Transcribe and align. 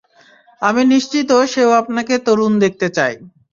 আমি 0.61 0.81
নিশ্চিত 0.91 1.29
সেও 1.51 1.71
আপনাকে 1.81 2.13
তরুণ 2.25 2.53
দেখতে 2.63 2.87
চাই। 2.97 3.13